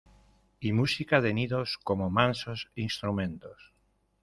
Y 0.59 0.71
música 0.73 1.21
de 1.21 1.31
nidos, 1.31 1.77
como 1.77 2.09
mansos 2.09 2.71
instrumentos. 2.73 3.71